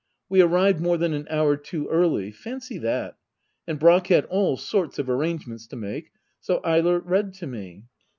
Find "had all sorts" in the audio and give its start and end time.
4.07-4.97